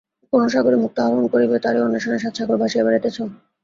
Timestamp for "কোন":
0.33-0.43